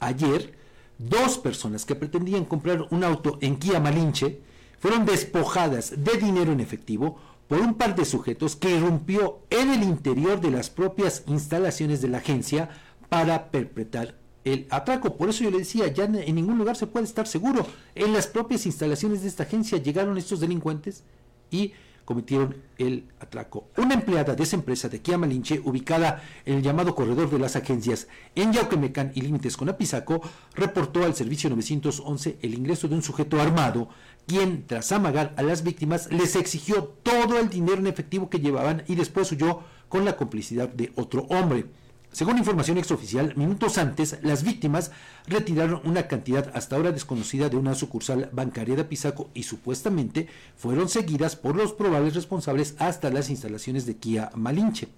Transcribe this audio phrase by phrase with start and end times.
[0.00, 0.58] ayer,
[0.98, 4.40] dos personas que pretendían comprar un auto en Kia Malinche
[4.78, 9.82] fueron despojadas de dinero en efectivo por un par de sujetos que irrumpió en el
[9.82, 12.70] interior de las propias instalaciones de la agencia
[13.08, 15.16] para perpetrar el atraco.
[15.16, 17.66] Por eso yo le decía, ya en ningún lugar se puede estar seguro.
[17.94, 21.02] En las propias instalaciones de esta agencia llegaron estos delincuentes
[21.50, 21.72] y
[22.10, 23.68] cometieron el atraco.
[23.76, 27.54] Una empleada de esa empresa de Kia Malinche, ubicada en el llamado corredor de las
[27.54, 30.20] agencias en Yauquemecán y límites con Apizaco,
[30.56, 33.90] reportó al servicio 911 el ingreso de un sujeto armado,
[34.26, 38.82] quien, tras amagar a las víctimas, les exigió todo el dinero en efectivo que llevaban
[38.88, 41.66] y después huyó con la complicidad de otro hombre.
[42.12, 44.90] Según información extraoficial, minutos antes, las víctimas
[45.28, 50.88] retiraron una cantidad hasta ahora desconocida de una sucursal bancaria de Pisaco y supuestamente fueron
[50.88, 54.88] seguidas por los probables responsables hasta las instalaciones de Kia Malinche.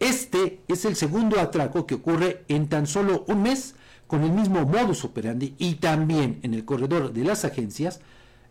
[0.00, 3.74] Este es el segundo atraco que ocurre en tan solo un mes
[4.06, 8.00] con el mismo modus operandi y también en el corredor de las agencias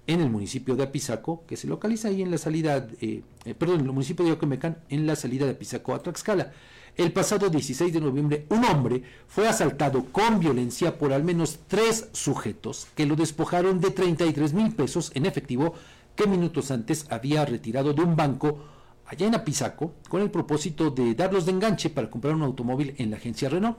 [0.08, 3.80] en el municipio de Apizaco, que se localiza ahí en la salida, eh, eh, perdón,
[3.80, 6.52] en el municipio de Oquemecán, en la salida de Apizaco a Tlaxcala.
[6.96, 12.10] El pasado 16 de noviembre, un hombre fue asaltado con violencia por al menos tres
[12.12, 15.74] sujetos que lo despojaron de 33 mil pesos en efectivo
[16.16, 18.60] que minutos antes había retirado de un banco
[19.08, 23.10] allá en Apizaco con el propósito de darlos de enganche para comprar un automóvil en
[23.10, 23.78] la agencia Renault.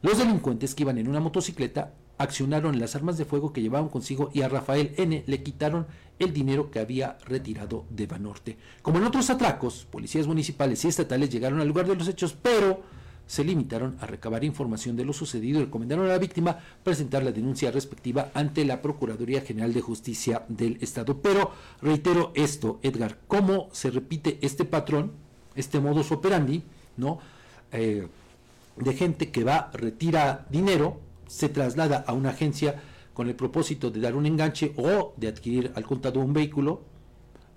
[0.00, 4.30] Los delincuentes que iban en una motocicleta accionaron las armas de fuego que llevaban consigo
[4.32, 5.24] y a Rafael N.
[5.26, 5.86] le quitaron
[6.18, 8.56] el dinero que había retirado de Banorte.
[8.80, 12.80] Como en otros atracos, policías municipales y estatales llegaron al lugar de los hechos, pero
[13.26, 17.32] se limitaron a recabar información de lo sucedido y recomendaron a la víctima presentar la
[17.32, 21.20] denuncia respectiva ante la Procuraduría General de Justicia del Estado.
[21.22, 25.12] Pero reitero esto, Edgar, ¿cómo se repite este patrón,
[25.54, 26.62] este modus operandi,
[26.96, 27.20] ¿no?
[27.72, 28.06] Eh,
[28.76, 31.00] de gente que va, retira dinero,
[31.32, 32.82] se traslada a una agencia
[33.14, 36.82] con el propósito de dar un enganche o de adquirir al contado un vehículo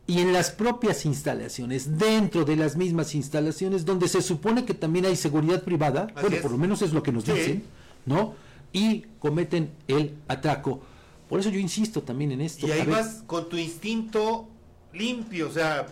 [0.07, 5.05] y en las propias instalaciones, dentro de las mismas instalaciones, donde se supone que también
[5.05, 7.63] hay seguridad privada, bueno, por lo menos es lo que nos dicen,
[8.05, 8.35] ¿no?
[8.71, 10.81] Y cometen el atraco.
[11.27, 12.67] Por eso yo insisto también en esto.
[12.67, 14.47] Y ahí vas con tu instinto
[14.93, 15.87] limpio, o sea,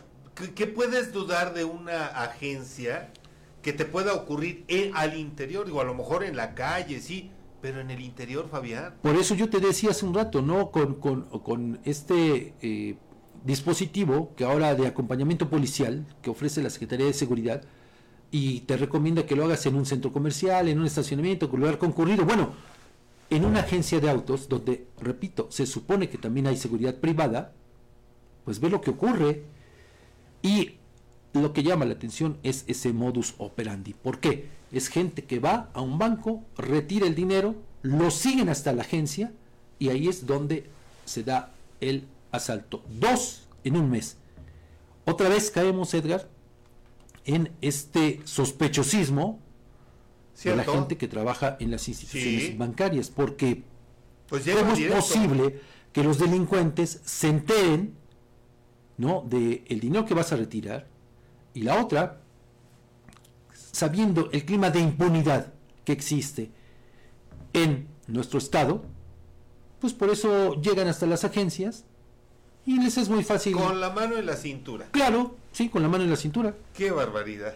[0.56, 3.10] ¿qué, puedes dudar de una agencia
[3.64, 5.66] que te pueda ocurrir en, al interior?
[5.66, 7.32] Digo, a lo mejor en la calle, sí,
[7.64, 8.96] pero en el interior, Fabián.
[9.02, 10.70] Por eso yo te decía hace un rato, ¿no?
[10.70, 12.98] Con, con, este eh,
[13.46, 17.62] dispositivo que ahora de acompañamiento policial que ofrece la Secretaría de Seguridad
[18.32, 21.60] y te recomienda que lo hagas en un centro comercial, en un estacionamiento, en un
[21.62, 22.26] lugar concurrido.
[22.26, 22.50] Bueno,
[23.30, 27.54] en una agencia de autos donde, repito, se supone que también hay seguridad privada,
[28.44, 29.44] pues ve lo que ocurre.
[30.42, 30.80] Y
[31.34, 33.94] lo que llama la atención es ese modus operandi.
[33.94, 34.50] ¿Por qué?
[34.74, 39.32] es gente que va a un banco, retira el dinero, lo siguen hasta la agencia
[39.78, 40.66] y ahí es donde
[41.06, 42.84] se da el asalto.
[43.00, 44.18] Dos en un mes.
[45.06, 46.28] Otra vez caemos, Edgar,
[47.26, 49.40] en este sospechosismo
[50.44, 53.64] de la gente que trabaja en las instituciones bancarias, porque
[54.28, 55.62] pues ¿cómo es posible
[55.92, 57.94] que los delincuentes se enteren
[58.98, 59.24] ¿no?
[59.30, 60.88] de el dinero que vas a retirar
[61.54, 62.20] y la otra
[63.72, 65.52] sabiendo el clima de impunidad
[65.84, 66.52] que existe
[67.54, 68.84] en nuestro estado,
[69.80, 71.84] pues por eso llegan hasta las agencias
[72.66, 73.54] y les es muy fácil.
[73.54, 74.88] Con la mano en la cintura.
[74.92, 76.56] Claro, sí, con la mano en la cintura.
[76.74, 77.56] Qué barbaridad.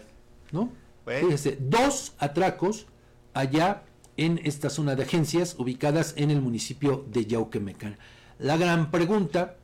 [0.52, 0.70] ¿No?
[1.06, 2.86] Fíjese, dos atracos
[3.32, 3.84] allá
[4.18, 7.96] en esta zona de agencias ubicadas en el municipio de Yauquemecán.
[8.38, 9.56] La gran pregunta,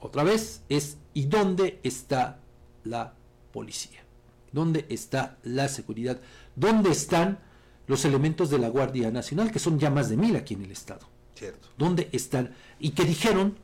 [0.00, 2.40] otra vez, es ¿y dónde está
[2.84, 3.14] la
[3.56, 4.04] policía?
[4.52, 6.20] ¿Dónde está la seguridad?
[6.56, 7.38] ¿Dónde están
[7.86, 10.72] los elementos de la Guardia Nacional, que son ya más de mil aquí en el
[10.72, 11.08] Estado?
[11.34, 11.68] Cierto.
[11.78, 12.54] ¿Dónde están?
[12.78, 13.56] Y que dijeron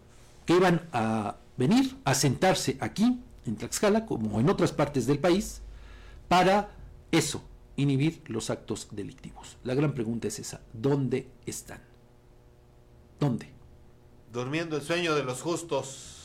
[0.47, 5.61] que iban a venir a sentarse aquí, en Tlaxcala, como en otras partes del país,
[6.27, 6.71] para
[7.11, 7.43] eso,
[7.77, 9.59] inhibir los actos delictivos.
[9.65, 11.83] La gran pregunta es esa, ¿dónde están?
[13.21, 13.51] ¿Dónde?
[14.33, 16.22] Durmiendo el sueño de los justos.